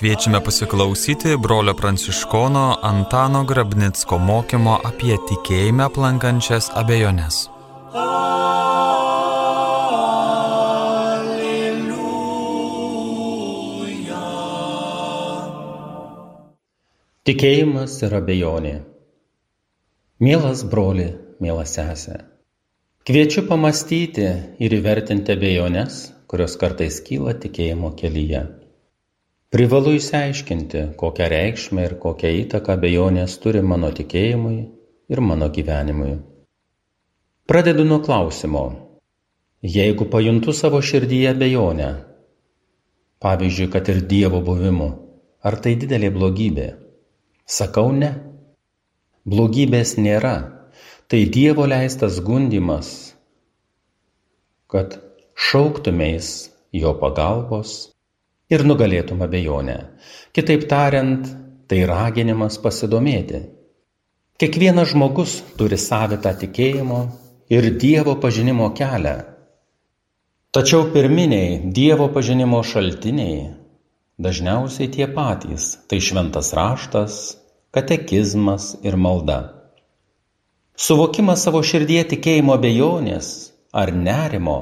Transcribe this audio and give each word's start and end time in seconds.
Kviečiame 0.00 0.40
pasiklausyti 0.44 1.36
brolio 1.36 1.74
pranciškono 1.74 2.76
Antano 2.82 3.44
Grabnicko 3.44 4.18
mokymo 4.18 4.78
apie 4.84 5.16
tikėjimą 5.28 5.88
aplankančias 5.88 6.70
abejonės. 6.76 7.59
Tikėjimas 17.28 17.98
ir 18.06 18.14
abejonė. 18.16 18.78
Mielas 20.24 20.62
broli, 20.64 21.10
miela 21.44 21.66
sesė, 21.68 22.14
kviečiu 23.04 23.44
pamastyti 23.50 24.24
ir 24.64 24.76
įvertinti 24.78 25.34
abejonės, 25.36 25.98
kurios 26.32 26.56
kartais 26.64 26.96
kyla 27.04 27.36
tikėjimo 27.42 27.92
kelyje. 28.00 28.40
Privalu 29.52 29.94
įsiaiškinti, 29.98 30.86
kokią 31.04 31.28
reikšmę 31.34 31.86
ir 31.90 31.96
kokią 32.00 32.32
įtaką 32.46 32.78
abejonės 32.80 33.36
turi 33.44 33.60
mano 33.60 33.92
tikėjimui 34.00 34.56
ir 35.12 35.26
mano 35.28 35.52
gyvenimui. 35.52 36.16
Pradedu 37.44 37.84
nuo 37.84 38.00
klausimo. 38.00 38.68
Jeigu 39.60 40.08
pajuntu 40.08 40.56
savo 40.56 40.80
širdyje 40.80 41.34
abejonę, 41.36 41.94
pavyzdžiui, 43.20 43.74
kad 43.76 43.92
ir 43.92 44.06
Dievo 44.08 44.40
buvimu, 44.40 44.94
ar 45.44 45.60
tai 45.60 45.76
didelė 45.76 46.16
blogybė? 46.16 46.72
Sakau 47.50 47.90
ne. 47.90 48.10
Blogybės 49.26 49.96
nėra. 49.98 50.36
Tai 51.10 51.20
Dievo 51.34 51.64
leistas 51.66 52.20
gundimas, 52.22 52.90
kad 54.70 54.94
šauktumės 55.34 56.28
jo 56.70 56.92
pagalbos 57.00 57.72
ir 58.54 58.62
nugalėtum 58.62 59.24
abejonę. 59.26 59.76
Kitaip 60.30 60.68
tariant, 60.70 61.26
tai 61.66 61.82
raginimas 61.90 62.60
pasidomėti. 62.62 63.42
Kiekvienas 64.38 64.94
žmogus 64.94 65.40
turi 65.58 65.78
savitą 65.78 66.36
tikėjimo 66.38 67.00
ir 67.50 67.66
Dievo 67.82 68.14
pažinimo 68.22 68.70
kelią. 68.78 69.16
Tačiau 70.54 70.86
pirminiai 70.94 71.58
Dievo 71.74 72.06
pažinimo 72.14 72.62
šaltiniai 72.62 73.48
dažniausiai 74.20 74.92
tie 74.92 75.06
patys- 75.10 75.74
tai 75.88 75.98
šventas 75.98 76.52
raštas, 76.52 77.39
katekizmas 77.70 78.76
ir 78.82 78.96
malda. 78.96 79.38
Suvokimas 80.74 81.44
savo 81.46 81.60
širdie 81.62 82.00
tikėjimo 82.12 82.56
abejonės 82.58 83.28
ar 83.82 83.92
nerimo 83.94 84.58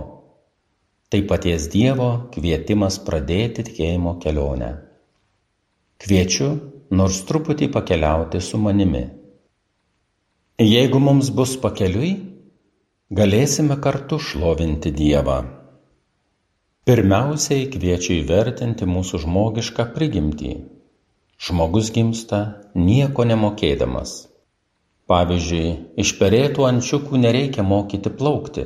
-tai 1.10 1.22
paties 1.30 1.68
Dievo 1.72 2.08
kvietimas 2.34 2.98
pradėti 3.06 3.64
tikėjimo 3.68 4.18
kelionę. 4.24 4.72
Kviečiu 5.98 6.50
nors 6.90 7.22
truputį 7.28 7.70
pakeliauti 7.72 8.40
su 8.40 8.58
manimi. 8.58 9.04
Jeigu 10.58 11.00
mums 11.00 11.30
bus 11.30 11.56
pakeliui, 11.56 12.12
galėsime 13.10 13.80
kartu 13.80 14.18
šlovinti 14.18 14.92
Dievą. 14.92 15.38
Pirmiausiai 16.84 17.70
kviečiu 17.72 18.18
įvertinti 18.20 18.84
mūsų 18.88 19.22
žmogišką 19.24 19.94
prigimtį. 19.94 20.52
Žmogus 21.38 21.92
gimsta 21.94 22.38
nieko 22.74 23.22
nemokėdamas. 23.30 24.14
Pavyzdžiui, 25.08 25.68
išperėtų 26.02 26.64
ančiukų 26.66 27.20
nereikia 27.22 27.62
mokyti 27.62 28.10
plaukti. 28.20 28.64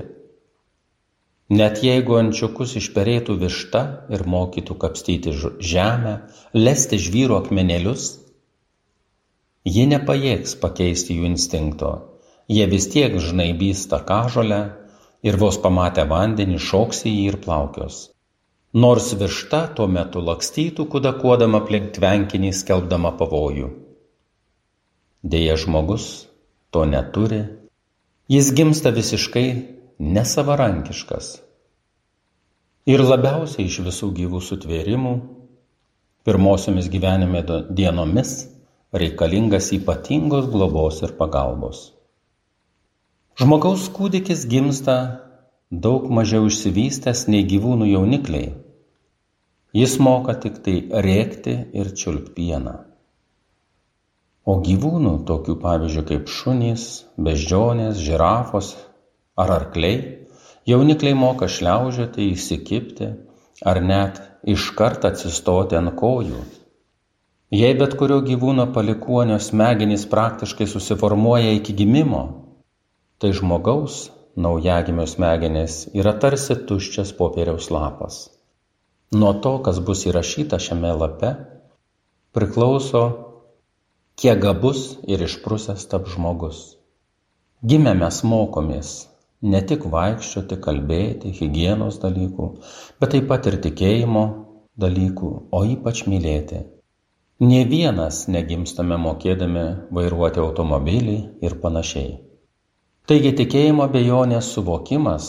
Net 1.52 1.82
jeigu 1.84 2.16
ančiukus 2.16 2.72
išperėtų 2.80 3.36
višta 3.42 3.82
ir 4.16 4.24
mokytų 4.34 4.78
kapstyti 4.84 5.34
žemę, 5.72 6.14
lesti 6.56 6.96
žvyro 7.08 7.42
akmenėlius, 7.42 8.06
ji 9.68 9.84
nepajėgs 9.92 10.56
pakeisti 10.64 11.18
jų 11.18 11.28
instinkto. 11.34 11.92
Jie 12.48 12.64
vis 12.72 12.88
tiek 12.96 13.20
žnaibys 13.26 13.84
tą 13.92 14.00
kažolę 14.08 14.62
ir 15.28 15.38
vos 15.44 15.60
pamatę 15.60 16.08
vandenį 16.08 16.58
šoks 16.70 17.04
į 17.04 17.14
jį 17.18 17.28
ir 17.34 17.40
plaukios. 17.44 18.00
Nors 18.72 19.10
višta 19.20 19.66
tuo 19.76 19.84
metu 19.84 20.22
lakstytų 20.24 20.86
kudakuodama 20.88 21.58
aplink 21.60 21.90
tvenkinį 21.92 22.54
skelbdama 22.56 23.10
pavojų. 23.18 23.66
Deja 25.20 25.58
žmogus 25.60 26.06
to 26.72 26.86
neturi, 26.88 27.42
jis 28.32 28.48
gimsta 28.56 28.88
visiškai 28.96 29.44
nesavarankiškas. 30.00 31.28
Ir 32.88 33.04
labiausiai 33.04 33.68
iš 33.68 33.76
visų 33.84 34.08
gyvų 34.16 34.40
sutvėrimų, 34.40 35.12
pirmosiomis 36.24 36.88
gyvenime 36.88 37.44
dienomis 37.68 38.32
reikalingas 38.96 39.68
ypatingos 39.76 40.48
globos 40.48 41.02
ir 41.04 41.12
pagalbos. 41.20 41.90
Žmogaus 43.36 43.84
kūdikis 43.92 44.48
gimsta 44.48 44.96
daug 45.72 46.10
mažiau 46.12 46.50
išsivystęs 46.50 47.24
nei 47.32 47.46
gyvūnų 47.48 47.86
jaunikliai. 47.88 48.52
Jis 49.72 49.96
moka 50.04 50.34
tik 50.36 50.58
tai 50.60 50.74
rėkti 51.06 51.54
ir 51.72 51.94
čiulpti 51.96 52.34
pieną. 52.36 52.74
O 54.44 54.58
gyvūnų, 54.60 55.14
tokių 55.24 55.56
pavyzdžiui 55.62 56.04
kaip 56.10 56.28
šunys, 56.28 56.84
beždžionės, 57.16 58.02
žirafos 58.04 58.74
ar 59.38 59.54
arkliai, 59.56 60.28
jaunikliai 60.68 61.16
moka 61.16 61.48
šliaužioti, 61.48 62.28
įsikipti 62.34 63.12
ar 63.64 63.80
net 63.80 64.20
iškart 64.44 65.06
atsistoti 65.08 65.78
ant 65.80 65.96
kojų. 65.96 66.42
Jei 67.52 67.72
bet 67.80 67.96
kurio 67.96 68.20
gyvūno 68.20 68.68
palikuonio 68.76 69.38
smegenys 69.40 70.04
praktiškai 70.10 70.68
susiformuoja 70.68 71.52
iki 71.56 71.72
gimimo, 71.80 72.26
tai 73.16 73.32
žmogaus 73.32 74.10
naujagimio 74.36 75.06
smegenys 75.06 75.88
yra 75.98 76.14
tarsi 76.18 76.56
tuščias 76.68 77.12
popieriaus 77.18 77.68
lapas. 77.70 78.22
Nuo 79.12 79.32
to, 79.44 79.58
kas 79.66 79.80
bus 79.84 80.06
įrašyta 80.08 80.58
šiame 80.66 80.92
lape, 80.96 81.32
priklauso, 82.32 83.02
kiek 84.16 84.40
gabus 84.40 84.84
ir 85.04 85.24
išprusęs 85.26 85.84
tap 85.92 86.08
žmogus. 86.08 86.62
Gimę 87.62 87.92
mes 87.98 88.22
mokomės 88.24 88.94
ne 89.42 89.60
tik 89.68 89.84
vaikščioti, 89.92 90.58
kalbėti, 90.64 91.34
hygienos 91.36 92.00
dalykų, 92.02 92.48
bet 93.02 93.14
taip 93.14 93.28
pat 93.28 93.50
ir 93.50 93.60
tikėjimo 93.66 94.24
dalykų, 94.80 95.32
o 95.52 95.64
ypač 95.76 96.06
mylėti. 96.08 96.64
Ne 97.42 97.64
vienas 97.68 98.24
negimstame 98.30 98.96
mokėdami 99.02 99.64
vairuoti 99.98 100.40
automobilį 100.40 101.16
ir 101.42 101.58
panašiai. 101.64 102.31
Taigi 103.10 103.32
tikėjimo 103.34 103.88
bejonės 103.90 104.52
suvokimas 104.54 105.24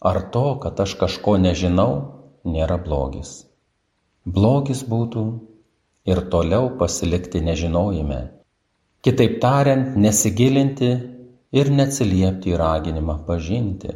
ar 0.00 0.20
to, 0.32 0.46
kad 0.62 0.78
aš 0.80 0.94
kažko 1.00 1.36
nežinau, 1.42 1.92
nėra 2.48 2.78
blogis. 2.80 3.32
Blogis 4.24 4.80
būtų 4.88 5.24
ir 6.08 6.22
toliau 6.32 6.70
pasilikti 6.80 7.42
nežinojime. 7.44 8.20
Kitaip 9.04 9.36
tariant, 9.42 9.96
nesigilinti 10.00 10.90
ir 11.52 11.70
neatsiliepti 11.72 12.54
į 12.54 12.60
raginimą 12.60 13.18
pažinti. 13.28 13.92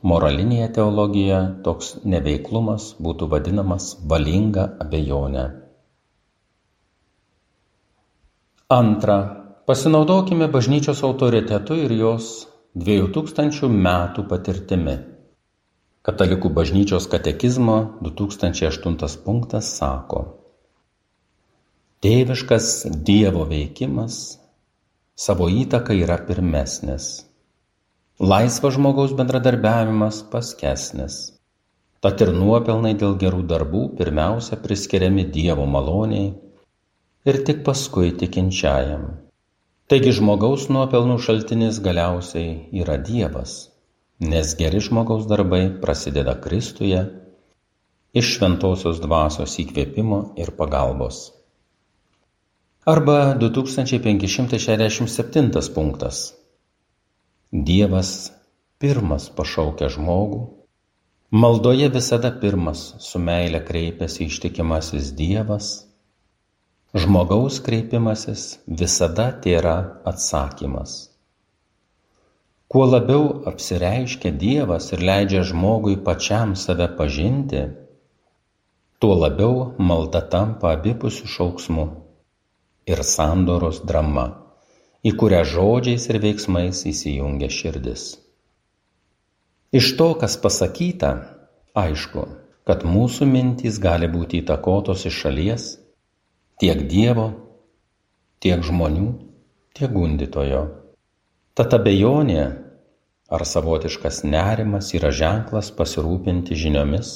Moralinėje 0.00 0.70
teologijoje 0.78 1.40
toks 1.64 1.90
neveiklumas 2.08 2.94
būtų 3.04 3.28
vadinamas 3.34 3.90
valinga 4.08 4.64
abejonė. 4.80 5.44
Antra, 8.72 9.18
pasinaudokime 9.66 10.48
bažnyčios 10.48 11.04
autoritetu 11.06 11.76
ir 11.84 11.92
jos 11.98 12.32
dviejų 12.78 13.12
tūkstančių 13.14 13.68
metų 13.68 14.26
patirtimi. 14.30 14.98
Katalikų 16.06 16.52
bažnyčios 16.56 17.08
katekizmo 17.12 17.80
2008 18.00 19.24
punktas 19.24 19.74
sako, 19.76 20.22
Tėviškas 22.00 22.66
Dievo 23.04 23.42
veikimas 23.44 24.14
savo 25.20 25.50
įtaka 25.52 25.92
yra 25.92 26.16
pirmesnis. 26.24 27.08
Laisvas 28.16 28.78
žmogaus 28.78 29.12
bendradarbiavimas 29.18 30.22
paskesnis. 30.32 31.18
Tad 32.00 32.24
ir 32.24 32.32
nuopelnai 32.32 32.94
dėl 32.96 33.18
gerų 33.20 33.44
darbų 33.52 33.82
pirmiausia 33.98 34.56
priskiriami 34.64 35.26
Dievo 35.34 35.68
maloniai 35.68 36.30
ir 37.28 37.42
tik 37.44 37.60
paskui 37.68 38.14
tikinčiajam. 38.22 39.04
Taigi 39.90 40.12
žmogaus 40.14 40.68
nuopelnų 40.70 41.16
šaltinis 41.18 41.80
galiausiai 41.82 42.70
yra 42.78 42.94
Dievas, 43.02 43.74
nes 44.22 44.54
geri 44.54 44.78
žmogaus 44.86 45.26
darbai 45.26 45.66
prasideda 45.82 46.38
Kristuje 46.44 47.00
iš 48.14 48.30
šventosios 48.36 49.02
dvasios 49.02 49.58
įkvėpimo 49.64 50.38
ir 50.38 50.54
pagalbos. 50.60 51.34
Arba 52.86 53.34
2567 53.42 55.74
punktas. 55.74 56.38
Dievas 57.50 58.30
pirmas 58.78 59.26
pašaukia 59.42 59.90
žmogų, 59.90 60.54
maldoje 61.34 61.90
visada 61.98 62.30
pirmas 62.30 62.94
su 63.10 63.18
meile 63.18 63.58
kreipiasi 63.66 64.30
ištikimasis 64.30 65.10
Dievas, 65.18 65.89
žmogaus 66.94 67.60
kreipimasis 67.66 68.58
visada 68.66 69.30
tėra 69.44 69.76
atsakymas. 70.06 70.96
Kuo 72.70 72.86
labiau 72.86 73.42
apsireiškia 73.50 74.30
Dievas 74.42 74.92
ir 74.94 75.02
leidžia 75.02 75.42
žmogui 75.46 75.96
pačiam 76.06 76.54
save 76.54 76.86
pažinti, 76.98 77.64
tuo 79.02 79.16
labiau 79.18 79.72
malda 79.78 80.22
tampa 80.34 80.76
abipusių 80.76 81.32
šauksmų 81.38 81.88
ir 82.90 83.02
sandoros 83.06 83.82
drama 83.86 84.28
į 85.00 85.14
kurią 85.16 85.44
žodžiais 85.48 86.06
ir 86.12 86.18
veiksmais 86.20 86.82
įsijungia 86.88 87.48
širdis. 87.52 88.18
Iš 89.72 89.94
to, 89.96 90.08
kas 90.20 90.36
pasakyta, 90.42 91.10
aišku, 91.78 92.24
kad 92.68 92.84
mūsų 92.84 93.28
mintys 93.30 93.78
gali 93.80 94.10
būti 94.10 94.42
įtakotos 94.42 95.06
iš 95.08 95.22
šalies 95.24 95.68
tiek 96.60 96.84
Dievo, 96.90 97.26
tiek 98.44 98.62
žmonių, 98.64 99.08
tiek 99.76 99.92
gundytojo. 99.94 100.62
Tad 101.56 101.74
abejonė 101.76 102.44
ar 103.30 103.46
savotiškas 103.46 104.22
nerimas 104.28 104.92
yra 104.96 105.10
ženklas 105.14 105.72
pasirūpinti 105.76 106.56
žiniomis 106.58 107.12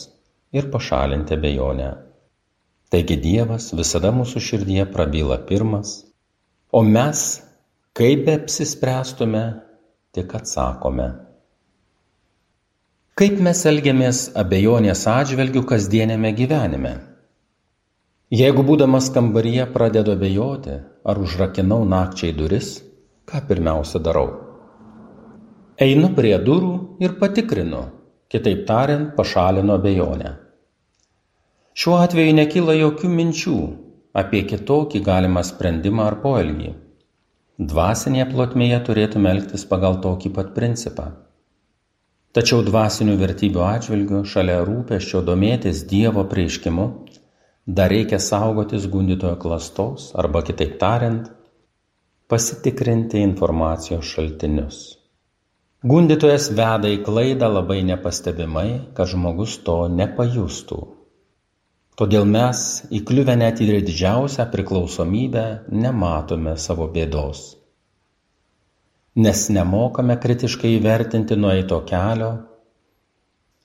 ir 0.55 0.71
pašalinti 0.73 1.37
abejonę. 1.37 1.95
Taigi 2.91 3.17
Dievas 3.19 3.73
visada 3.75 4.13
mūsų 4.15 4.43
širdyje 4.49 4.85
prabyla 4.93 5.41
pirmas, 5.49 6.05
o 6.71 6.83
mes 6.87 7.25
Kaip 7.95 8.25
beapsispręstume, 8.27 9.43
tik 10.11 10.33
atsakome. 10.35 11.05
Kaip 13.15 13.37
mes 13.47 13.61
elgiamės 13.71 14.23
abejonės 14.43 15.05
atžvelgių 15.13 15.63
kasdienėme 15.71 16.33
gyvenime? 16.35 16.95
Jeigu 18.35 18.65
būdamas 18.67 19.11
kambaryje 19.15 19.67
pradedu 19.75 20.15
abejoti, 20.17 20.79
ar 21.07 21.21
užrakinau 21.23 21.85
nakčiai 21.87 22.35
duris, 22.35 22.71
ką 23.31 23.43
pirmiausia 23.49 24.01
darau? 24.03 24.29
Einu 25.87 26.11
prie 26.17 26.35
durų 26.49 26.73
ir 27.05 27.15
patikrinu, 27.21 27.83
kitaip 28.33 28.65
tariant, 28.71 29.13
pašalinu 29.19 29.77
abejonę. 29.79 30.33
Šiuo 31.75 31.99
atveju 32.03 32.39
nekyla 32.41 32.79
jokių 32.81 33.13
minčių 33.19 33.59
apie 34.23 34.43
kitokį 34.51 35.05
galimą 35.11 35.43
sprendimą 35.47 36.09
ar 36.11 36.19
poelgį 36.25 36.73
Dvasinėje 37.55 38.25
plotmėje 38.33 38.79
turėtume 38.87 39.31
elgtis 39.31 39.63
pagal 39.71 40.01
tokį 40.03 40.31
pat 40.35 40.49
principą. 40.57 41.05
Tačiau 42.35 42.65
dvasinių 42.67 43.15
vertybių 43.21 43.61
atžvilgių, 43.63 44.23
šalia 44.27 44.57
rūpeščio 44.67 45.21
domėtis 45.23 45.85
Dievo 45.87 46.25
prieiškimu, 46.33 46.87
dar 47.67 47.89
reikia 47.91 48.19
saugotis 48.21 48.87
gundytojo 48.93 49.37
klastos 49.41 50.11
arba 50.15 50.43
kitaip 50.43 50.77
tariant, 50.81 51.31
pasitikrinti 52.29 53.23
informacijos 53.25 54.05
šaltinius. 54.05 54.83
Gundytojas 55.85 56.49
veda 56.57 56.89
į 56.89 57.03
klaidą 57.05 57.51
labai 57.53 57.83
nepastebimai, 57.85 58.69
kad 58.97 59.11
žmogus 59.13 59.59
to 59.65 59.83
nepajustų. 59.93 60.79
Todėl 61.95 62.25
mes, 62.27 62.61
įkliuvę 62.91 63.37
net 63.39 63.61
į 63.61 63.83
didžiausią 63.87 64.49
priklausomybę, 64.51 65.45
nematome 65.71 66.57
savo 66.59 66.89
bėdos. 66.91 67.55
Nes 69.15 69.45
nemokame 69.53 70.17
kritiškai 70.19 70.73
įvertinti 70.81 71.37
nueito 71.39 71.79
kelio 71.87 72.33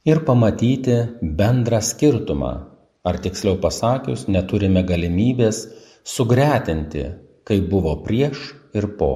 ir 0.06 0.22
pamatyti 0.28 1.00
bendrą 1.24 1.80
skirtumą, 1.82 2.69
ar 3.10 3.20
tiksliau 3.24 3.58
pasakius, 3.64 4.28
neturime 4.30 4.86
galimybės 4.86 5.66
sugretinti, 6.06 7.06
kaip 7.48 7.70
buvo 7.74 7.98
prieš 8.06 8.54
ir 8.78 8.92
po. 9.00 9.14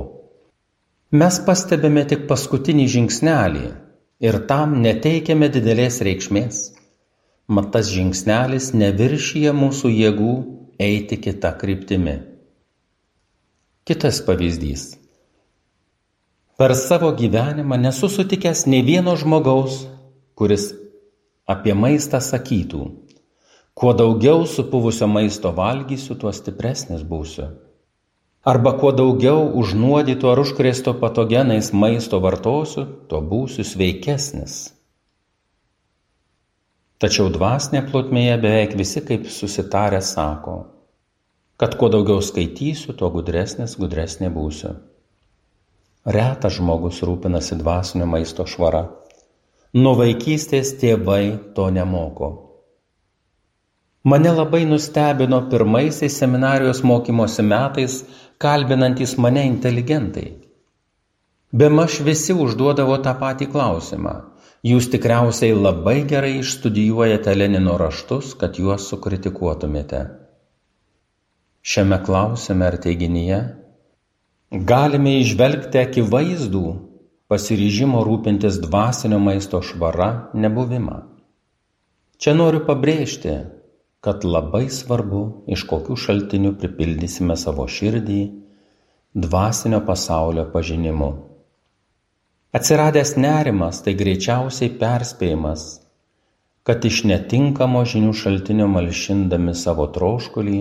Mes 1.14 1.40
pastebime 1.46 2.04
tik 2.10 2.26
paskutinį 2.30 2.88
žingsnelį 2.98 3.68
ir 4.26 4.40
tam 4.50 4.80
neteikiame 4.82 5.52
didelės 5.54 6.02
reikšmės 6.06 6.64
mat 7.48 7.72
tas 7.74 7.90
žingsnelis 7.92 8.72
neviršija 8.74 9.52
mūsų 9.54 9.92
jėgų 9.92 10.34
eiti 10.80 11.20
kita 11.20 11.52
kryptimi. 11.60 12.16
Kitas 13.84 14.22
pavyzdys. 14.24 14.94
Per 16.58 16.76
savo 16.80 17.12
gyvenimą 17.18 17.78
nesu 17.82 18.08
sutikęs 18.08 18.66
nei 18.72 18.84
vieno 18.86 19.16
žmogaus, 19.20 19.84
kuris 20.40 20.72
apie 21.50 21.74
maistą 21.76 22.22
sakytų, 22.24 22.86
kuo 23.74 23.94
daugiau 23.94 24.46
supuvusio 24.46 25.08
maisto 25.08 25.52
valgysiu, 25.56 26.16
tuo 26.16 26.32
stipresnis 26.32 27.04
būsiu. 27.04 27.50
Arba 28.44 28.74
kuo 28.76 28.92
daugiau 28.92 29.46
užnuodyto 29.60 30.28
ar 30.32 30.42
užkrėsto 30.44 30.94
patogenais 31.00 31.72
maisto 31.72 32.20
vartosiu, 32.20 32.84
tuo 33.08 33.22
būsiu 33.24 33.64
sveikesnis. 33.64 34.58
Tačiau 37.00 37.32
dvasinė 37.32 37.86
plotmėje 37.88 38.36
beveik 38.44 38.76
visi 38.80 39.02
kaip 39.04 39.30
susitarę 39.32 40.02
sako, 40.04 40.58
kad 41.60 41.76
kuo 41.80 41.90
daugiau 41.92 42.20
skaitysiu, 42.24 42.94
tuo 43.00 43.10
gudresnis, 43.16 43.78
gudresnė 43.80 44.30
būsiu. 44.32 44.76
Retas 46.04 46.60
žmogus 46.60 47.00
rūpinasi 47.08 47.56
dvasinio 47.64 48.08
maisto 48.12 48.44
švara. 48.44 48.90
Nuo 49.74 49.96
vaikystės 49.96 50.76
tėvai 50.82 51.54
to 51.56 51.70
nemoko. 51.72 52.43
Mane 54.04 54.32
labai 54.36 54.66
nustebino 54.68 55.40
pirmaisiais 55.52 56.18
seminarijos 56.20 56.84
mokymosi 56.84 57.46
metais 57.48 58.02
kalbinantis 58.38 59.16
mane 59.18 59.46
inteligentai. 59.48 60.28
Bemaž 61.54 62.02
visi 62.04 62.36
užduodavo 62.46 62.98
tą 63.06 63.14
patį 63.22 63.48
klausimą 63.54 64.16
Jūs 64.64 64.86
tikriausiai 64.94 65.52
labai 65.60 66.06
gerai 66.08 66.38
išstudijuojate 66.40 67.34
Lenino 67.36 67.74
raštus, 67.76 68.30
kad 68.40 68.56
juos 68.56 68.86
sukritikuotumėte. 68.88 70.00
Šiame 71.68 71.98
klausime 72.06 72.70
ar 72.70 72.78
teiginyje 72.86 73.40
galime 74.70 75.18
išvelgti 75.20 75.82
akivaizdų 75.82 76.64
pasiryžimo 77.28 78.06
rūpintis 78.08 78.62
dvasinio 78.64 79.20
maisto 79.26 79.60
švara 79.60 80.10
nebuvimą. 80.32 80.96
Čia 82.16 82.38
noriu 82.40 82.64
pabrėžti, 82.64 83.36
kad 84.04 84.26
labai 84.28 84.66
svarbu, 84.68 85.22
iš 85.48 85.64
kokių 85.70 85.96
šaltinių 85.96 86.58
pripildysime 86.60 87.38
savo 87.40 87.64
širdį 87.72 88.24
dvasinio 89.16 89.80
pasaulio 89.88 90.44
pažinimu. 90.52 91.08
Atsiradęs 92.54 93.14
nerimas 93.16 93.80
tai 93.86 93.94
greičiausiai 93.96 94.74
perspėjimas, 94.82 95.64
kad 96.68 96.84
iš 96.84 97.06
netinkamo 97.08 97.86
žinių 97.94 98.12
šaltinio 98.20 98.68
malšindami 98.74 99.56
savo 99.56 99.88
troškulį 99.96 100.60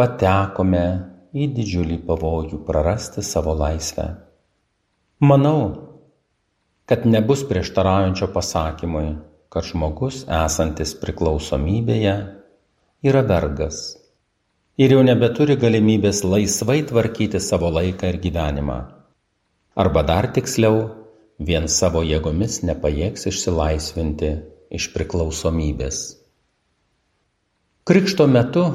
patekome 0.00 0.86
į 1.36 1.50
didžiulį 1.52 2.00
pavojų 2.08 2.62
prarasti 2.64 3.26
savo 3.26 3.52
laisvę. 3.60 4.08
Manau, 5.20 5.60
kad 6.88 7.04
nebus 7.04 7.44
prieštaraujančio 7.44 8.32
pasakymui, 8.32 9.18
kad 9.52 9.68
žmogus 9.68 10.24
esantis 10.32 10.96
priklausomybėje 10.96 12.16
yra 13.02 13.22
vergas 13.22 13.94
ir 14.74 14.90
jau 14.90 15.02
nebeturi 15.06 15.54
galimybės 15.54 16.24
laisvai 16.26 16.80
tvarkyti 16.82 17.38
savo 17.38 17.70
laiką 17.70 18.08
ir 18.10 18.18
gyvenimą 18.24 18.78
arba 19.78 20.02
dar 20.02 20.26
tiksliau 20.34 20.80
vien 21.38 21.68
savo 21.70 22.02
jėgomis 22.02 22.56
nepajėgs 22.66 23.28
išsilaisvinti 23.30 24.32
iš 24.74 24.88
priklausomybės. 24.96 26.00
Krikšto 27.86 28.26
metu 28.26 28.66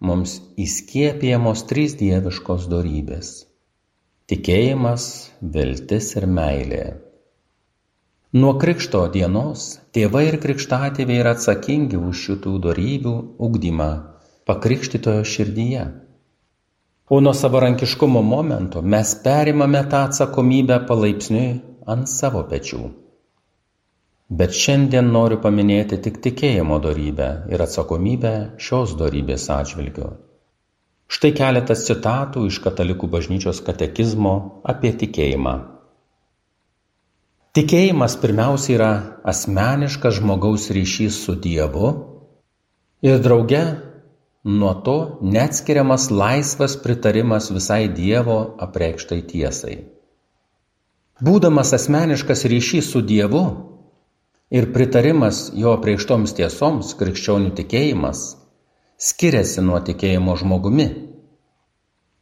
mums 0.00 0.38
įskiepijamos 0.56 1.66
trys 1.68 1.98
dieviškos 2.00 2.64
dorybės- 2.72 3.34
tikėjimas, 4.32 5.04
viltis 5.42 6.16
ir 6.16 6.26
meilė. 6.40 6.86
Nuo 8.32 8.54
krikšto 8.60 9.02
dienos 9.12 9.66
tėvai 9.92 10.22
ir 10.30 10.38
krikštatėviai 10.40 11.20
yra 11.20 11.34
atsakingi 11.36 11.98
už 12.00 12.22
šitų 12.26 12.52
dorybių 12.66 13.18
ugdymą 13.48 13.90
pakrikštitojo 14.48 15.26
širdyje 15.34 15.82
o 17.12 17.20
nuo 17.20 17.32
savarankiškumo 17.34 18.22
momento 18.22 18.82
mes 18.82 19.10
perimame 19.24 19.82
tą 19.92 19.98
atsakomybę 20.08 20.78
palaipsniui 20.88 21.48
ant 21.94 22.08
savo 22.08 22.42
pečių. 22.52 22.80
bet 24.40 24.54
šiandien 24.60 25.10
noriu 25.16 25.36
paminėti 25.44 25.98
tik 26.06 26.16
tikėjimo 26.26 26.78
darybę 26.86 27.28
ir 27.52 27.64
atsakomybę 27.66 28.32
šios 28.68 28.94
darybės 29.02 29.44
atžvilgiu. 29.58 30.08
Štai 31.06 31.32
keletas 31.42 31.84
citatų 31.90 32.46
iš 32.48 32.62
Katalikų 32.64 33.12
bažnyčios 33.16 33.60
katekizmo 33.66 34.34
apie 34.74 34.96
tikėjimą. 35.04 35.71
Tikėjimas 37.52 38.14
pirmiausia 38.16 38.70
yra 38.78 38.92
asmeniškas 39.28 40.20
žmogaus 40.22 40.70
ryšys 40.72 41.18
su 41.26 41.34
Dievu 41.36 41.90
ir 43.04 43.18
drauge 43.20 43.60
nuo 44.48 44.72
to 44.86 44.96
neatskiriamas 45.20 46.08
laisvas 46.08 46.78
pritarimas 46.80 47.50
visai 47.52 47.90
Dievo 47.92 48.38
apreikštai 48.56 49.20
tiesai. 49.34 49.76
Būdamas 51.20 51.74
asmeniškas 51.76 52.46
ryšys 52.48 52.88
su 52.94 53.04
Dievu, 53.04 53.44
ir 54.52 54.72
pritarimas 54.72 55.50
jo 55.56 55.76
apreikštoms 55.76 56.34
tiesoms 56.36 56.96
krikščionių 57.00 57.52
tikėjimas 57.56 58.24
skiriasi 58.96 59.64
nuo 59.64 59.80
tikėjimo 59.84 60.40
žmogumi. 60.40 60.88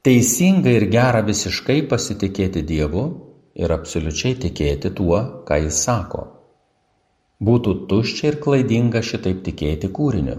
Teisinga 0.06 0.74
ir 0.74 0.86
gera 0.90 1.22
visiškai 1.26 1.82
pasitikėti 1.90 2.62
Dievu 2.66 3.04
ir 3.54 3.72
absoliučiai 3.74 4.36
tikėti 4.44 4.92
tuo, 4.98 5.20
ką 5.48 5.58
Jis 5.64 5.80
sako. 5.86 6.26
Būtų 7.40 7.74
tuščia 7.90 8.32
ir 8.32 8.38
klaidinga 8.44 9.02
šitaip 9.02 9.42
tikėti 9.46 9.88
kūriniu. 9.96 10.36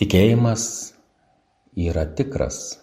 Tikėjimas 0.00 0.64
yra 1.76 2.06
tikras, 2.16 2.78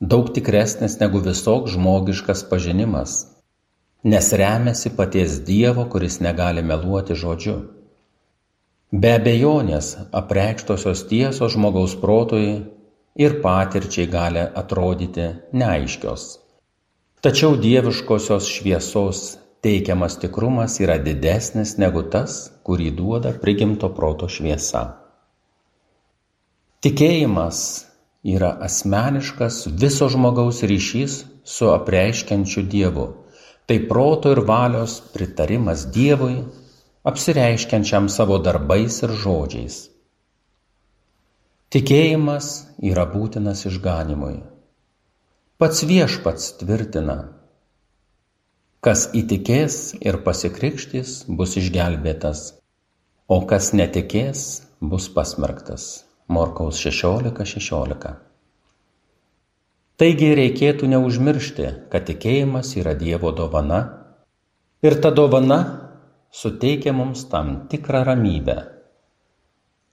daug 0.00 0.32
tikresnis 0.34 0.98
negu 1.02 1.22
visoks 1.22 1.76
žmogiškas 1.76 2.46
pažinimas 2.50 3.20
nes 4.06 4.32
remiasi 4.32 4.90
paties 4.96 5.40
Dievo, 5.44 5.84
kuris 5.90 6.20
negali 6.20 6.62
meluoti 6.62 7.14
žodžiu. 7.18 7.56
Be 9.02 9.10
abejonės 9.18 9.88
apreikštosios 10.14 11.02
tiesos 11.10 11.56
žmogaus 11.56 11.96
protui 11.98 12.52
ir 13.18 13.40
patirčiai 13.42 14.06
gali 14.12 14.44
atrodyti 14.62 15.26
neaiškios. 15.52 16.28
Tačiau 17.26 17.56
dieviškosios 17.58 18.46
šviesos 18.46 19.20
teikiamas 19.66 20.14
tikrumas 20.22 20.78
yra 20.78 20.94
didesnis 21.02 21.74
negu 21.82 22.04
tas, 22.12 22.38
kurį 22.62 22.92
duoda 22.94 23.32
prigimto 23.42 23.90
proto 23.96 24.28
šviesa. 24.30 24.84
Tikėjimas 26.86 27.58
yra 28.36 28.52
asmeniškas 28.68 29.64
viso 29.82 30.06
žmogaus 30.12 30.62
ryšys 30.70 31.20
su 31.42 31.74
apreiškiančiu 31.74 32.62
Dievu 32.70 33.08
tai 33.66 33.82
proto 33.88 34.30
ir 34.30 34.40
valios 34.46 35.00
pritarimas 35.12 35.86
Dievui, 35.90 36.38
apsireiškiančiam 37.02 38.08
savo 38.08 38.38
darbais 38.38 39.02
ir 39.02 39.14
žodžiais. 39.22 39.78
Tikėjimas 41.74 42.50
yra 42.78 43.04
būtinas 43.10 43.66
išganimui. 43.66 44.36
Pats 45.56 45.86
viešpats 45.88 46.50
tvirtina, 46.60 47.14
kas 48.84 49.06
įtikės 49.16 49.94
ir 50.04 50.18
pasikrikštys 50.26 51.12
bus 51.38 51.54
išgelbėtas, 51.56 52.42
o 53.24 53.38
kas 53.48 53.70
netikės 53.72 54.42
bus 54.84 55.06
pasmerktas. 55.14 56.04
Morkaus 56.28 56.76
16.16. 56.84 57.56
16. 57.56 58.12
Taigi 59.96 60.28
reikėtų 60.36 60.90
neužmiršti, 60.92 61.70
kad 61.88 62.04
tikėjimas 62.04 62.74
yra 62.76 62.92
Dievo 62.92 63.32
dovana 63.32 63.80
ir 64.84 64.98
ta 65.00 65.08
dovana 65.08 65.60
suteikia 66.28 66.92
mums 66.92 67.24
tam 67.32 67.62
tikrą 67.72 68.04
ramybę. 68.10 68.58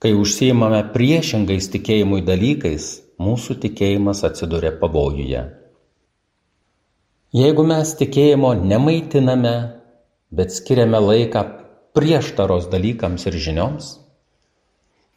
Kai 0.03 0.11
užsiimame 0.11 0.83
priešingais 0.91 1.71
tikėjimui 1.71 2.19
dalykais, 2.27 2.91
mūsų 3.21 3.59
tikėjimas 3.63 4.23
atsiduria 4.27 4.71
pavojuje. 4.79 5.43
Jeigu 7.33 7.65
mes 7.65 7.91
tikėjimo 7.97 8.53
nemaitiname, 8.61 9.53
bet 10.33 10.53
skiriame 10.53 10.99
laiką 11.01 11.43
prieštaros 11.97 12.67
dalykams 12.69 13.25
ir 13.29 13.37
žinioms, 13.45 13.87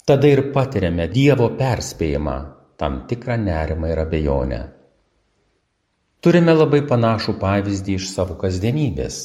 tada 0.09 0.31
ir 0.33 0.47
patiriame 0.55 1.09
Dievo 1.12 1.50
perspėjimą, 1.59 2.37
tam 2.81 3.03
tikrą 3.11 3.37
nerimą 3.41 3.93
ir 3.93 4.00
abejonę. 4.05 4.62
Turime 6.25 6.55
labai 6.57 6.81
panašų 6.88 7.37
pavyzdį 7.41 7.99
iš 8.00 8.09
savo 8.12 8.37
kasdienybės. 8.41 9.19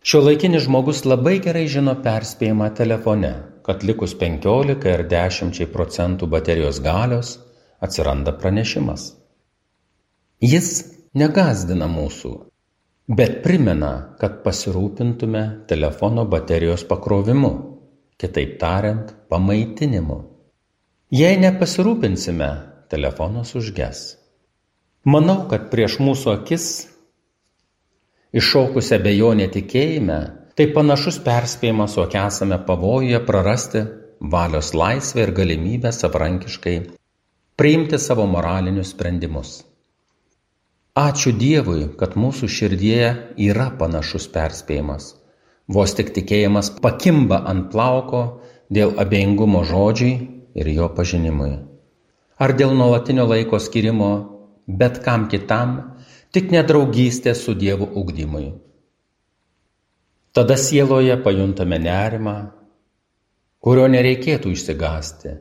Šiuolaikinis 0.00 0.66
žmogus 0.66 1.04
labai 1.06 1.36
gerai 1.44 1.66
žino 1.70 1.94
perspėjimą 2.04 2.70
telefone, 2.74 3.32
kad 3.66 3.84
likus 3.86 4.16
15 4.18 4.90
ar 4.94 5.06
10 5.14 5.62
procentų 5.74 6.26
baterijos 6.34 6.82
galios 6.82 7.36
atsiranda 7.80 8.32
pranešimas. 8.38 9.14
Jis 10.40 10.68
negazdina 11.16 11.88
mūsų, 11.90 12.32
bet 13.12 13.40
primena, 13.44 14.16
kad 14.20 14.40
pasirūpintume 14.44 15.44
telefono 15.68 16.24
baterijos 16.28 16.84
pakrovimu, 16.88 17.52
kitaip 18.20 18.58
tariant, 18.60 19.14
pamaitinimu. 19.32 20.18
Jei 21.10 21.40
nepasirūpinsime, 21.42 22.50
telefonas 22.92 23.54
užges. 23.58 24.04
Manau, 25.08 25.46
kad 25.50 25.70
prieš 25.72 25.98
mūsų 26.04 26.34
akis 26.36 26.66
iššaukusią 28.36 29.00
bejonę 29.02 29.48
tikėjime, 29.50 30.20
tai 30.54 30.68
panašus 30.76 31.18
perspėjimas, 31.24 31.96
jog 31.98 32.14
esame 32.20 32.60
pavojuje 32.68 33.20
prarasti 33.26 33.84
valios 34.20 34.74
laisvę 34.76 35.24
ir 35.24 35.32
galimybę 35.34 35.90
savarankiškai 35.96 36.76
priimti 37.60 37.98
savo 37.98 38.24
moralinius 38.24 38.94
sprendimus. 38.94 39.48
Ačiū 40.96 41.34
Dievui, 41.36 41.90
kad 42.00 42.14
mūsų 42.16 42.46
širdėje 42.48 43.10
yra 43.36 43.66
panašus 43.76 44.30
perspėjimas. 44.32 45.10
Vos 45.68 45.92
tik 45.98 46.14
tikėjimas 46.16 46.70
pakimba 46.80 47.42
ant 47.52 47.66
plauko 47.74 48.22
dėl 48.72 48.94
abejingumo 49.04 49.60
žodžiai 49.68 50.14
ir 50.56 50.70
jo 50.72 50.88
pažinimui. 50.96 51.50
Ar 52.40 52.56
dėl 52.56 52.72
nuolatinio 52.78 53.28
laiko 53.28 53.60
skirimo 53.60 54.08
bet 54.64 55.02
kam 55.04 55.28
kitam, 55.28 55.76
tik 56.32 56.48
nedraugystės 56.56 57.44
su 57.44 57.52
Dievu 57.60 57.90
ugdymui. 57.92 58.54
Tada 60.32 60.56
sieloje 60.56 61.20
pajuntame 61.20 61.76
nerimą, 61.84 62.38
kurio 63.60 63.84
nereikėtų 63.92 64.56
išsigasti, 64.56 65.36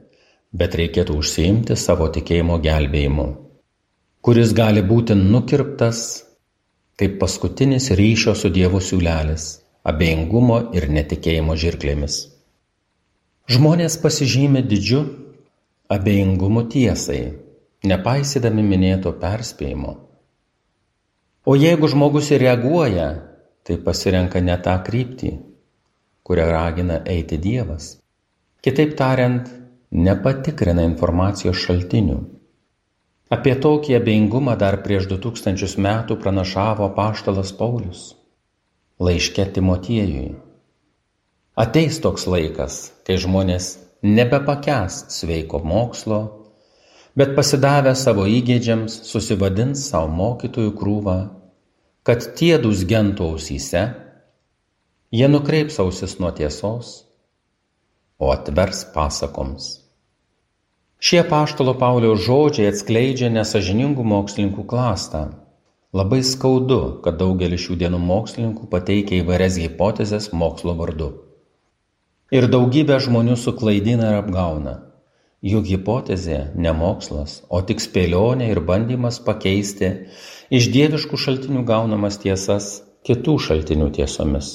bet 0.53 0.75
reikėtų 0.79 1.17
užsiimti 1.21 1.77
savo 1.77 2.07
tikėjimo 2.13 2.57
gelbėjimu, 2.63 3.27
kuris 4.25 4.53
gali 4.57 4.81
būti 4.85 5.17
nukirptas 5.17 6.01
kaip 6.99 7.19
paskutinis 7.21 7.91
ryšio 7.95 8.33
su 8.35 8.49
Dievu 8.51 8.81
siūlelis, 8.83 9.43
abejingumo 9.87 10.59
ir 10.75 10.89
netikėjimo 10.91 11.55
žirklėmis. 11.55 12.17
Žmonės 13.49 13.95
pasižymė 14.03 14.65
didžiu 14.67 14.99
abejingumu 15.89 16.65
tiesai, 16.69 17.21
nepaisydami 17.87 18.65
minėto 18.65 19.13
perspėjimo. 19.21 19.95
O 21.47 21.55
jeigu 21.55 21.87
žmogus 21.89 22.33
ir 22.35 22.43
reaguoja, 22.43 23.07
tai 23.63 23.79
pasirenka 23.85 24.43
ne 24.43 24.57
tą 24.59 24.75
kryptį, 24.85 25.31
kurią 26.27 26.49
ragina 26.51 26.99
eiti 27.07 27.39
Dievas. 27.41 27.95
Kitaip 28.61 28.97
tariant, 28.99 29.47
nepatikrina 29.91 30.85
informacijos 30.85 31.57
šaltinių. 31.65 32.19
Apie 33.29 33.53
tokį 33.61 33.97
abejingumą 33.99 34.55
dar 34.57 34.79
prieš 34.85 35.09
du 35.09 35.17
tūkstančius 35.21 35.77
metų 35.81 36.17
pranašavo 36.21 36.89
paštalas 36.97 37.53
Paulius 37.53 38.07
laiške 38.99 39.45
Timotiejui. 39.55 40.33
Ateis 41.55 42.01
toks 42.03 42.25
laikas, 42.27 42.89
kai 43.07 43.15
žmonės 43.15 43.77
nebepakęs 44.03 45.05
sveiko 45.15 45.61
mokslo, 45.63 46.19
bet 47.15 47.31
pasidavę 47.37 47.95
savo 47.95 48.27
įgėdžiams 48.27 48.97
susivadins 49.07 49.85
savo 49.91 50.11
mokytojų 50.19 50.75
krūvą, 50.75 51.17
kad 52.03 52.27
tiedus 52.35 52.83
gentų 52.87 53.31
ausyse, 53.33 53.85
jie 55.15 55.31
nukreips 55.31 55.79
ausis 55.79 56.19
nuo 56.19 56.31
tiesos, 56.35 56.93
o 58.19 58.33
atvers 58.35 58.83
pasakoms. 58.91 59.78
Šie 60.99 61.23
paštalo 61.23 61.73
Pauliaus 61.79 62.25
žodžiai 62.25 62.73
atskleidžia 62.73 63.29
nesažiningų 63.31 64.03
mokslininkų 64.03 64.65
klastą. 64.67 65.23
Labai 65.95 66.19
skaudu, 66.27 66.99
kad 67.05 67.17
daugelis 67.21 67.63
šių 67.63 67.79
dienų 67.83 68.01
mokslininkų 68.03 68.67
pateikia 68.73 69.21
įvairias 69.23 69.57
hipotezes 69.63 70.29
mokslo 70.35 70.75
vardu. 70.77 71.09
Ir 72.35 72.45
daugybę 72.51 72.99
žmonių 73.01 73.39
suklaidina 73.39 74.11
ir 74.11 74.19
apgauna 74.19 74.75
juk 75.41 75.69
hipotezė 75.71 76.39
ne 76.59 76.71
mokslas 76.75 77.39
o 77.47 77.61
tik 77.63 77.79
spėlionė 77.79 78.49
ir 78.51 78.59
bandymas 78.59 79.21
pakeisti 79.23 79.91
iš 80.51 80.67
dieviškų 80.73 81.19
šaltinių 81.23 81.63
gaunamas 81.63 82.19
tiesas 82.19 82.81
kitų 83.07 83.37
šaltinių 83.47 83.87
tiesomis 83.95 84.51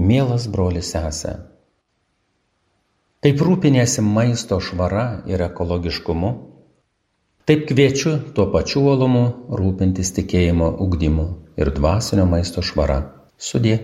Mielas 0.00 0.46
brolis 0.48 0.94
sesė. 0.94 1.49
Kaip 3.20 3.42
rūpinėsi 3.44 4.00
maisto 4.00 4.56
švara 4.64 5.04
ir 5.28 5.42
ekologiškumu, 5.44 6.28
taip 7.44 7.66
kviečiu 7.68 8.14
tuo 8.36 8.46
pačiu 8.54 8.80
uolumu 8.86 9.24
rūpintis 9.60 10.14
tikėjimo 10.16 10.70
ugdymu 10.86 11.26
ir 11.60 11.70
dvasinio 11.76 12.24
maisto 12.30 12.64
švara. 12.64 12.96
Sudė. 13.36 13.74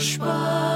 Spaß. 0.00 0.69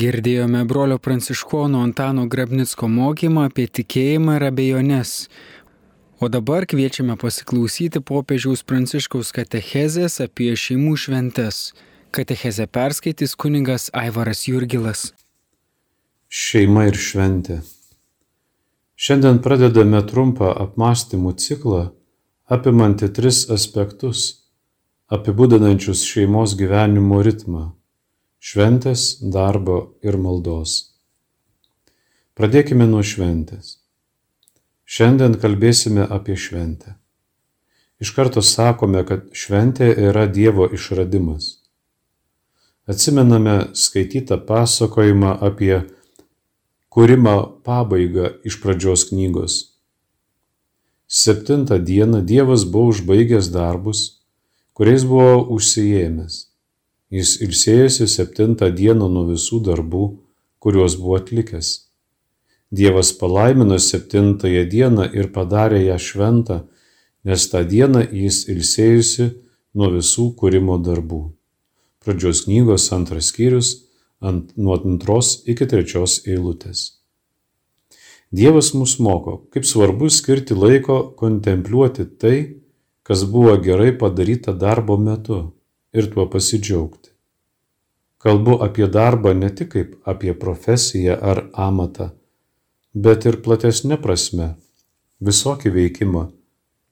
Girdėjome 0.00 0.62
brolio 0.64 0.96
pranciškono 1.02 1.80
Antano 1.84 2.22
Grabnicko 2.32 2.88
mokymą 2.88 3.42
apie 3.48 3.66
tikėjimą 3.78 4.36
ir 4.38 4.44
abejonės. 4.46 5.10
O 6.24 6.28
dabar 6.32 6.64
kviečiame 6.70 7.16
pasiklausyti 7.20 8.00
popiežiaus 8.10 8.62
pranciškaus 8.70 9.32
katechezės 9.36 10.20
apie 10.24 10.54
šeimų 10.62 10.94
šventes. 11.02 11.58
Katechezę 12.16 12.64
perskaitys 12.76 13.34
kuningas 13.42 13.90
Aivaras 14.02 14.46
Jurgilas. 14.48 15.02
Šeima 16.28 16.86
ir 16.88 16.96
šventė. 16.96 17.58
Šiandien 18.96 19.42
pradedame 19.44 20.00
trumpą 20.06 20.54
apmąstymų 20.64 21.34
ciklą, 21.44 21.82
apimantį 22.56 23.10
tris 23.18 23.42
aspektus, 23.52 24.24
apibūdinančius 25.12 26.06
šeimos 26.08 26.56
gyvenimo 26.56 27.20
ritmą- 27.26 27.62
šventės, 28.40 29.20
darbo 29.20 29.98
ir 30.00 30.16
maldos. 30.16 30.96
Pradėkime 32.32 32.86
nuo 32.88 33.02
šventės. 33.04 33.76
Šiandien 34.88 35.36
kalbėsime 35.42 36.06
apie 36.08 36.38
šventę. 36.40 36.96
Iš 38.00 38.14
karto 38.16 38.40
sakome, 38.40 39.04
kad 39.04 39.28
šventė 39.36 39.92
yra 40.08 40.24
Dievo 40.24 40.70
išradimas. 40.72 41.58
Atsimename 42.88 43.74
skaitytą 43.76 44.40
pasakojimą 44.48 45.36
apie 45.46 45.82
kūrimo 46.88 47.36
pabaigą 47.62 48.32
iš 48.48 48.56
pradžios 48.64 49.04
knygos. 49.12 49.60
Septintą 51.06 51.76
dieną 51.76 52.24
Dievas 52.24 52.64
buvo 52.64 52.94
užbaigęs 52.94 53.52
darbus, 53.52 54.24
kuriais 54.72 55.04
buvo 55.04 55.44
užsijėmęs. 55.54 56.49
Jis 57.10 57.40
ilsėjosi 57.42 58.06
septintą 58.06 58.68
dieną 58.70 59.08
nuo 59.10 59.24
visų 59.32 59.58
darbų, 59.66 60.04
kuriuos 60.62 60.94
buvo 61.00 61.16
atlikęs. 61.18 61.70
Dievas 62.70 63.10
palaimino 63.18 63.80
septintąją 63.82 64.62
dieną 64.70 65.08
ir 65.18 65.32
padarė 65.34 65.80
ją 65.88 65.98
šventą, 65.98 66.60
nes 67.26 67.48
tą 67.50 67.64
dieną 67.66 68.04
jis 68.14 68.44
ilsėjusi 68.54 69.26
nuo 69.74 69.90
visų 69.96 70.28
kūrimo 70.38 70.78
darbų. 70.78 71.20
Pradžios 71.98 72.44
knygos 72.46 72.86
antras 72.94 73.34
skyrius 73.34 73.74
ant, 74.22 74.54
nuo 74.54 74.78
antros 74.78 75.40
iki 75.50 75.66
trečios 75.66 76.20
eilutės. 76.30 77.02
Dievas 78.30 78.70
mus 78.78 79.00
moko, 79.02 79.40
kaip 79.50 79.66
svarbu 79.66 80.06
skirti 80.14 80.54
laiko 80.54 81.02
kontempliuoti 81.18 82.06
tai, 82.22 82.36
kas 83.02 83.26
buvo 83.26 83.58
gerai 83.58 83.90
padaryta 83.98 84.54
darbo 84.54 84.94
metu 84.94 85.48
ir 85.92 86.10
tuo 86.12 86.26
pasidžiaugti. 86.30 87.10
Kalbu 88.20 88.58
apie 88.64 88.86
darbą 88.86 89.32
ne 89.34 89.48
tik 89.50 89.70
kaip 89.74 89.94
apie 90.12 90.34
profesiją 90.34 91.16
ar 91.32 91.46
amatą, 91.68 92.10
bet 92.94 93.24
ir 93.24 93.40
platesnė 93.44 93.96
prasme- 94.02 94.54
visokį 95.26 95.72
veikimą, 95.78 96.24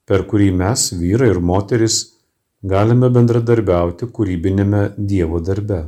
per 0.05 0.25
kurį 0.29 0.49
mes, 0.61 0.89
vyrai 1.01 1.29
ir 1.29 1.39
moteris, 1.39 1.97
galime 2.63 3.09
bendradarbiauti 3.09 4.09
kūrybinėme 4.15 4.81
Dievo 4.97 5.39
darbe. 5.39 5.81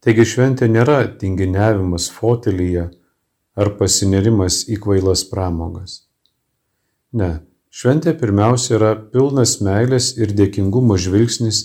Taigi 0.00 0.24
šventė 0.32 0.68
nėra 0.70 1.18
tinginiavimas 1.18 2.08
fotelyje 2.14 2.90
ar 3.56 3.70
pasinerimas 3.78 4.64
į 4.70 4.78
kvailas 4.84 5.24
pramogas. 5.30 6.02
Ne, 7.12 7.40
šventė 7.76 8.14
pirmiausia 8.20 8.76
yra 8.78 8.92
pilnas 9.12 9.58
meilės 9.64 10.14
ir 10.16 10.32
dėkingumo 10.36 10.96
žvilgsnis 10.96 11.58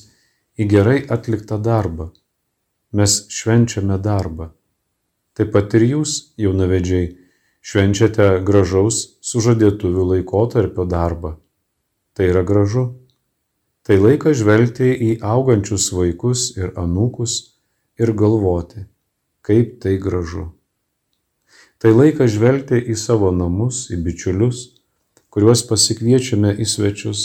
į 0.59 0.67
gerai 0.73 0.97
atliktą 1.15 1.59
darbą. 1.63 2.09
Mes 2.91 3.13
švenčiame 3.31 3.95
darbą. 4.03 4.49
Taip 5.37 5.53
pat 5.53 5.71
ir 5.79 5.85
jūs, 5.87 6.15
jaunavedžiai, 6.43 7.13
švenčiate 7.63 8.27
gražaus 8.47 8.97
sužadėtuvių 9.23 10.07
laikotarpio 10.09 10.83
darbą. 10.95 11.37
Tai 12.11 12.27
yra 12.33 12.43
gražu. 12.43 12.89
Tai 13.87 13.95
laikas 14.01 14.41
žvelgti 14.41 14.91
į 14.91 15.11
augančius 15.23 15.87
vaikus 15.95 16.49
ir 16.59 16.75
anūkus 16.77 17.37
ir 18.01 18.11
galvoti, 18.19 18.83
kaip 19.47 19.79
tai 19.81 19.95
gražu. 20.03 20.49
Tai 21.81 21.95
laikas 21.95 22.35
žvelgti 22.35 22.83
į 22.91 22.99
savo 22.99 23.31
namus, 23.33 23.87
į 23.95 24.03
bičiulius, 24.03 24.80
kuriuos 25.31 25.63
pasikviečiame 25.69 26.53
į 26.59 26.67
svečius, 26.67 27.21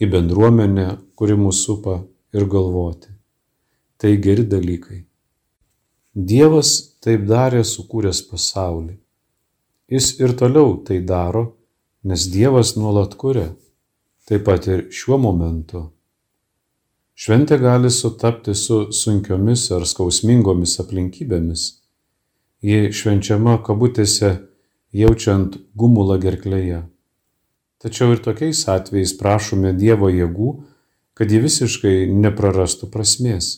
į 0.00 0.08
bendruomenę, 0.14 0.88
kuri 1.18 1.36
mūsų 1.36 1.60
supa 1.66 1.96
ir 2.32 2.46
galvoti. 2.48 3.10
Tai 4.00 4.12
geri 4.24 4.46
dalykai. 4.48 5.02
Dievas 6.14 6.70
taip 7.04 7.26
darė 7.28 7.62
sukūręs 7.66 8.22
pasaulį. 8.30 8.96
Jis 9.90 10.14
ir 10.22 10.36
toliau 10.38 10.78
tai 10.86 11.00
daro, 11.02 11.56
nes 12.06 12.28
Dievas 12.30 12.76
nuolat 12.78 13.16
kuria 13.18 13.50
taip 14.30 14.44
pat 14.46 14.68
ir 14.70 14.84
šiuo 14.94 15.18
momentu. 15.18 15.88
Šventė 17.18 17.58
gali 17.58 17.90
sutapti 17.90 18.54
su 18.54 18.92
sunkiomis 18.94 19.64
ar 19.74 19.82
skausmingomis 19.90 20.76
aplinkybėmis. 20.84 21.64
Ji 22.62 22.92
švenčiama 22.94 23.58
kabutėse 23.66 24.30
jaučiant 24.94 25.58
gumulą 25.74 26.20
gerklėje. 26.22 26.84
Tačiau 27.80 28.12
ir 28.12 28.20
tokiais 28.20 28.60
atvejais 28.68 29.14
prašome 29.16 29.72
Dievo 29.72 30.10
jėgų, 30.12 30.50
kad 31.16 31.32
ji 31.32 31.40
visiškai 31.40 31.94
neprarastų 32.12 32.90
prasmės. 32.92 33.48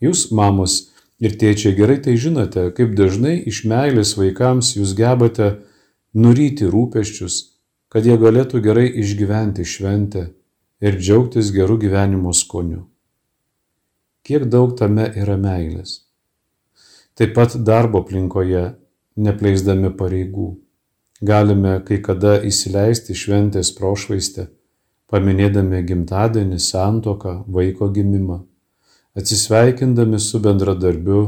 Jūs, 0.00 0.28
mamos 0.30 0.76
ir 1.18 1.34
tėčiai, 1.40 1.74
gerai 1.76 1.98
tai 2.04 2.14
žinote, 2.14 2.68
kaip 2.76 2.94
dažnai 2.98 3.36
iš 3.50 3.64
meilės 3.68 4.14
vaikams 4.18 4.76
jūs 4.78 4.94
gebate 4.98 5.50
nuryti 6.14 6.70
rūpeščius, 6.70 7.40
kad 7.90 8.06
jie 8.06 8.14
galėtų 8.22 8.62
gerai 8.62 8.86
išgyventi 9.02 9.66
šventę 9.66 10.24
ir 10.80 10.96
džiaugtis 10.96 11.50
gerų 11.52 11.80
gyvenimo 11.84 12.32
skoniu. 12.32 12.86
Kiek 14.22 14.46
daug 14.46 14.76
tame 14.78 15.10
yra 15.18 15.34
meilės. 15.40 16.04
Taip 17.18 17.34
pat 17.34 17.58
darbo 17.66 18.04
aplinkoje, 18.04 18.76
nepleisdami 19.18 19.90
pareigų, 19.98 20.52
galime 21.20 21.74
kai 21.86 22.00
kada 22.02 22.38
įsileisti 22.46 23.16
šventės 23.16 23.72
prošvaistę, 23.76 24.48
paminėdami 25.10 25.82
gimtadienį, 25.88 26.58
santoką, 26.62 27.44
vaiko 27.48 27.90
gimimą, 27.92 28.40
atsisveikindami 29.18 30.20
su 30.20 30.40
bendradarbiu 30.40 31.20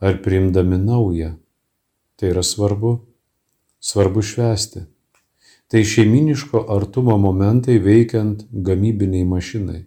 ar 0.00 0.22
priimdami 0.24 0.78
naują. 0.78 1.34
Tai 2.16 2.32
yra 2.34 2.42
svarbu. 2.44 2.98
Svarbu 3.80 4.20
švesti 4.20 4.84
tai 5.70 5.84
šeiminiško 5.84 6.64
artumo 6.68 7.14
momentai 7.18 7.78
veikiant 7.78 8.42
gamybiniai 8.50 9.24
mašinai. 9.24 9.84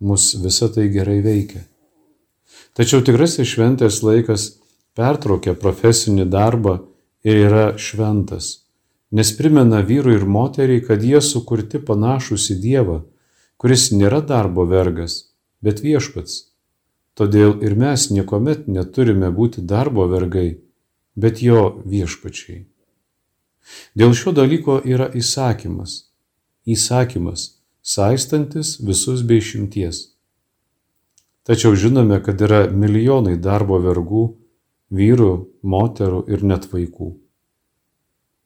Mus 0.00 0.32
visa 0.42 0.66
tai 0.74 0.88
gerai 0.90 1.20
veikia. 1.22 1.62
Tačiau 2.74 3.04
tikrasis 3.06 3.46
šventės 3.46 4.00
laikas 4.02 4.48
pertraukia 4.98 5.54
profesinį 5.54 6.26
darbą 6.32 6.80
yra 7.34 7.78
šventas, 7.78 8.66
nes 9.10 9.32
primena 9.38 9.80
vyrui 9.82 10.14
ir 10.14 10.26
moteriai, 10.26 10.82
kad 10.84 11.02
jie 11.02 11.20
sukurti 11.20 11.80
panašus 11.82 12.50
į 12.54 12.58
Dievą, 12.62 13.00
kuris 13.58 13.90
nėra 13.90 14.20
darbo 14.22 14.66
vergas, 14.68 15.32
bet 15.64 15.82
viešpats. 15.82 16.52
Todėl 17.16 17.56
ir 17.64 17.74
mes 17.74 18.10
niekuomet 18.12 18.66
neturime 18.68 19.30
būti 19.32 19.64
darbo 19.64 20.04
vergai, 20.06 20.58
bet 21.16 21.40
jo 21.42 21.80
viešpačiai. 21.88 22.66
Dėl 23.96 24.12
šio 24.14 24.34
dalyko 24.36 24.78
yra 24.84 25.08
įsakymas. 25.16 26.12
Įsakymas, 26.66 27.56
saistantis 27.82 28.76
visus 28.82 29.22
bei 29.26 29.40
šimties. 29.40 30.12
Tačiau 31.46 31.74
žinome, 31.78 32.18
kad 32.22 32.42
yra 32.42 32.66
milijonai 32.70 33.36
darbo 33.38 33.78
vergų, 33.82 34.24
vyrų, 34.90 35.32
moterų 35.62 36.24
ir 36.30 36.44
net 36.44 36.68
vaikų. 36.72 37.14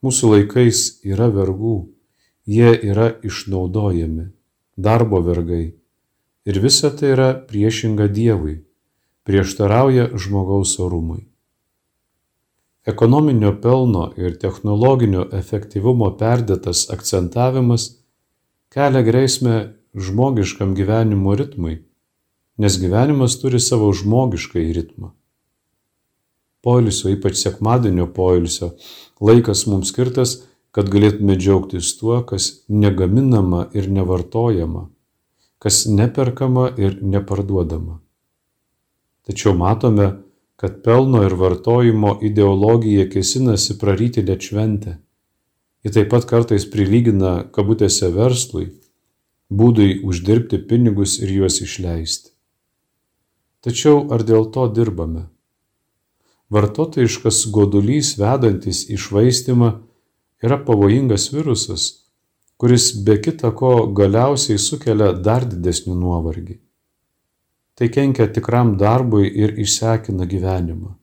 Mūsų 0.00 0.31
laikais 0.35 1.00
yra 1.05 1.29
vergų, 1.29 1.90
jie 2.48 2.72
yra 2.72 3.11
išnaudojami, 3.22 4.31
darbo 4.76 5.20
vergai. 5.20 5.76
Ir 6.48 6.61
visa 6.64 6.88
tai 6.90 7.12
yra 7.12 7.33
priešinga 7.37 8.09
Dievui, 8.09 8.62
prieštarauja 9.29 10.09
žmogaus 10.16 10.79
orumui. 10.81 11.26
Ekonominio 12.88 13.53
pelno 13.61 14.07
ir 14.16 14.38
technologinio 14.40 15.26
efektyvumo 15.37 16.09
perdėtas 16.16 16.87
akcentavimas 16.88 17.90
kelia 18.72 19.05
grėsmę 19.05 19.57
žmogiškam 19.92 20.72
gyvenimo 20.79 21.37
ritmui, 21.37 21.83
nes 22.57 22.81
gyvenimas 22.81 23.37
turi 23.42 23.61
savo 23.61 23.92
žmogišką 23.92 24.64
ritmą. 24.81 25.12
Poilsio, 26.61 27.09
ypač 27.14 27.38
sekmadienio 27.40 28.07
poilsio, 28.12 28.75
laikas 29.25 29.64
mums 29.70 29.92
skirtas, 29.92 30.37
kad 30.70 30.90
galėtume 30.92 31.37
džiaugtis 31.38 31.94
tuo, 31.99 32.20
kas 32.27 32.51
negaminama 32.68 33.66
ir 33.75 33.88
nevartojama, 33.90 34.87
kas 35.59 35.87
neperkama 35.88 36.70
ir 36.79 37.01
neparduodama. 37.03 37.99
Tačiau 39.27 39.55
matome, 39.57 40.11
kad 40.61 40.83
pelno 40.85 41.23
ir 41.25 41.35
vartojimo 41.40 42.18
ideologija 42.27 43.07
kėsinasi 43.09 43.79
praryti 43.81 44.25
net 44.27 44.44
šventę. 44.44 44.99
Ji 45.81 45.94
taip 45.96 46.11
pat 46.12 46.27
kartais 46.29 46.66
prilygina 46.68 47.33
kabutėse 47.55 48.11
verslui, 48.12 48.66
būdui 49.49 50.03
uždirbti 50.05 50.61
pinigus 50.68 51.16
ir 51.25 51.33
juos 51.38 51.57
išleisti. 51.64 52.35
Tačiau 53.64 54.05
ar 54.12 54.25
dėl 54.29 54.51
to 54.53 54.66
dirbame? 54.77 55.27
Vartotojiškas 56.50 57.44
godulys 57.54 58.16
vedantis 58.18 58.82
į 58.90 58.98
švaistimą 58.98 59.70
yra 60.42 60.58
pavojingas 60.66 61.28
virusas, 61.30 61.84
kuris 62.58 62.90
be 63.06 63.20
kita 63.22 63.52
ko 63.54 63.86
galiausiai 63.94 64.58
sukelia 64.58 65.12
dar 65.12 65.46
didesnį 65.46 65.94
nuovargį. 65.94 66.58
Tai 67.78 67.88
kenkia 67.88 68.26
tikram 68.34 68.74
darbui 68.76 69.30
ir 69.30 69.54
išsekina 69.62 70.26
gyvenimą. 70.28 70.96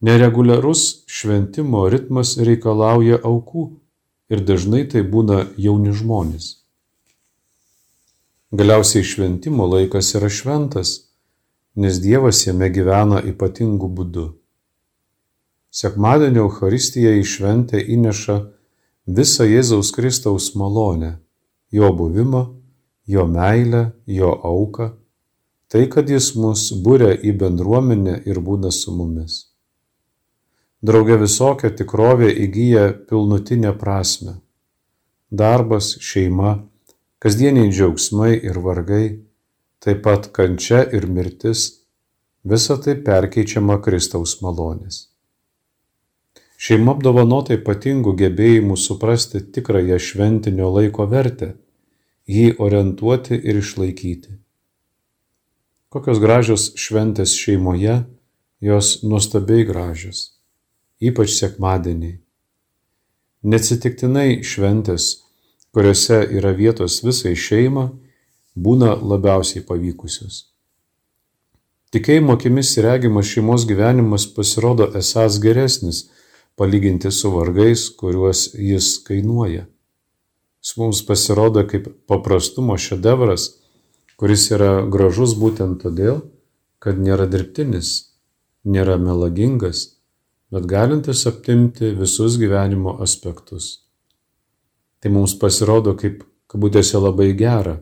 Nereguliarus 0.00 0.84
šventimo 1.08 1.88
ritmas 1.92 2.36
reikalauja 2.38 3.18
aukų 3.24 3.66
ir 4.32 4.44
dažnai 4.46 4.84
tai 4.88 5.02
būna 5.02 5.42
jauni 5.56 5.92
žmonės. 5.96 6.54
Galiausiai 8.52 9.04
šventimo 9.06 9.66
laikas 9.68 10.14
yra 10.18 10.30
šventas, 10.32 11.09
nes 11.80 12.00
Dievas 12.04 12.44
jame 12.44 12.68
gyvena 12.68 13.22
ypatingu 13.24 13.88
būdu. 13.96 14.26
Sekmadienio 15.72 16.44
Euharistija 16.48 17.14
į 17.16 17.24
šventę 17.32 17.80
įneša 17.80 18.36
visą 19.18 19.46
Jėzaus 19.48 19.92
Kristaus 19.96 20.50
malonę, 20.60 21.12
jo 21.72 21.92
buvimą, 21.96 22.42
jo 23.06 23.26
meilę, 23.26 23.84
jo 24.06 24.32
auką, 24.52 24.90
tai, 25.70 25.86
kad 25.86 26.10
jis 26.10 26.34
mus 26.36 26.66
būrė 26.84 27.14
į 27.16 27.32
bendruomenę 27.40 28.18
ir 28.26 28.42
būna 28.44 28.74
su 28.74 28.92
mumis. 28.92 29.46
Drauge 30.82 31.16
visokia 31.20 31.70
tikrovė 31.76 32.28
įgyja 32.44 32.84
pilnutinę 33.08 33.72
prasme. 33.80 34.38
Darbas, 35.30 35.94
šeima, 36.02 36.58
kasdieniai 37.22 37.70
džiaugsmai 37.70 38.32
ir 38.36 38.58
vargai, 38.64 39.06
taip 39.80 40.02
pat 40.04 40.28
kančia 40.36 40.82
ir 40.92 41.06
mirtis, 41.08 41.80
visa 42.44 42.76
tai 42.80 42.96
perkeičiama 43.04 43.78
Kristaus 43.84 44.36
malonės. 44.44 45.06
Šeima 46.60 46.92
apdovanota 46.92 47.56
ypatingų 47.56 48.12
gebėjimų 48.20 48.76
suprasti 48.76 49.40
tikrąją 49.54 49.96
šventinio 49.96 50.68
laiko 50.74 51.06
vertę, 51.08 51.54
jį 52.28 52.58
orientuoti 52.60 53.38
ir 53.40 53.60
išlaikyti. 53.62 54.36
Kokios 55.90 56.20
gražios 56.22 56.66
šventės 56.78 57.32
šeimoje, 57.34 58.02
jos 58.60 59.00
nuostabiai 59.02 59.64
gražios, 59.64 60.36
ypač 61.00 61.32
sekmadieniai. 61.38 62.20
Neatsitiktinai 63.40 64.44
šventės, 64.44 65.08
kuriuose 65.72 66.20
yra 66.36 66.52
vietos 66.52 67.00
visai 67.00 67.32
šeima, 67.32 67.88
būna 68.66 68.94
labiausiai 69.12 69.64
pavykusios. 69.66 70.46
Tikėjimo 71.90 72.36
akimis 72.36 72.76
regimas 72.84 73.26
šeimos 73.26 73.64
gyvenimas 73.66 74.28
pasirodo 74.36 74.86
esas 75.00 75.40
geresnis, 75.42 76.04
palyginti 76.54 77.10
su 77.10 77.32
vargais, 77.34 77.88
kuriuos 77.98 78.50
jis 78.54 78.92
kainuoja. 79.06 79.64
Jis 80.60 80.76
mums 80.78 81.00
pasirodo 81.08 81.64
kaip 81.66 81.88
paprastumo 82.06 82.76
šedevras, 82.78 83.48
kuris 84.20 84.46
yra 84.54 84.84
gražus 84.92 85.34
būtent 85.40 85.80
todėl, 85.82 86.20
kad 86.78 87.00
nėra 87.00 87.26
dirbtinis, 87.32 87.90
nėra 88.64 88.98
melagingas, 89.00 89.86
bet 90.52 90.66
galintis 90.70 91.26
aptimti 91.26 91.94
visus 91.96 92.36
gyvenimo 92.38 92.98
aspektus. 93.02 93.70
Tai 95.00 95.10
mums 95.16 95.34
pasirodo 95.40 95.96
kaip 95.96 96.22
kabutėse 96.50 97.00
labai 97.00 97.32
gera, 97.38 97.80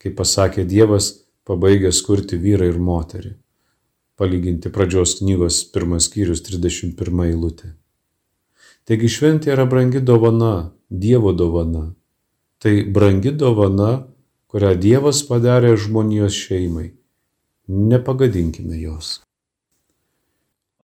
kaip 0.00 0.16
pasakė 0.18 0.64
Dievas, 0.68 1.12
pabaigęs 1.48 2.00
kurti 2.06 2.38
vyrą 2.40 2.70
ir 2.72 2.80
moterį. 2.80 3.34
Palyginti 4.20 4.72
pradžios 4.72 5.18
knygos 5.20 5.62
pirmas 5.72 6.10
skyrius 6.10 6.42
31 6.44 7.24
eilutė. 7.28 7.74
Taigi 8.88 9.08
šventė 9.12 9.54
yra 9.54 9.64
brangi 9.70 10.02
dovana, 10.04 10.72
Dievo 10.90 11.32
dovana. 11.32 11.90
Tai 12.60 12.74
brangi 12.92 13.32
dovana, 13.32 13.90
kurią 14.50 14.74
Dievas 14.82 15.22
padarė 15.28 15.76
žmonijos 15.78 16.36
šeimai. 16.36 16.90
Nepagadinkime 17.70 18.80
jos. 18.82 19.20